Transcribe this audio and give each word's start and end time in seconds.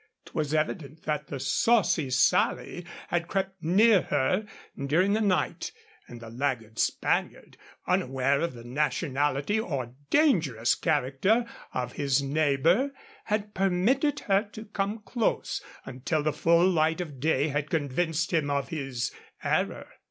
'Twas 0.25 0.51
evident 0.51 1.03
that 1.03 1.27
the 1.27 1.39
Saucy 1.39 2.09
Sally 2.09 2.83
had 3.09 3.27
crept 3.27 3.61
near 3.63 4.01
her 4.01 4.47
during 4.87 5.13
the 5.13 5.21
night; 5.21 5.71
and 6.07 6.19
the 6.19 6.29
laggard 6.31 6.79
Spaniard, 6.79 7.55
unaware 7.85 8.41
of 8.41 8.55
the 8.55 8.63
nationality 8.63 9.59
or 9.59 9.93
dangerous 10.09 10.73
character 10.73 11.45
of 11.71 11.93
his 11.93 12.19
neighbor, 12.19 12.89
had 13.25 13.53
permitted 13.53 14.21
her 14.21 14.41
to 14.53 14.65
come 14.65 15.03
close, 15.05 15.61
until 15.85 16.23
the 16.23 16.33
full 16.33 16.67
light 16.67 16.99
of 16.99 17.19
day 17.19 17.49
had 17.49 17.69
convinced 17.69 18.33
him 18.33 18.49
of 18.49 18.69
his 18.69 19.11
error. 19.43 19.87